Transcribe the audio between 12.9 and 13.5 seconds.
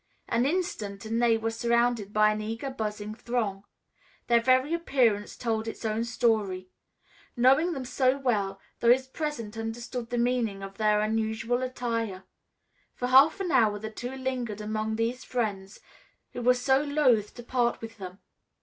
For half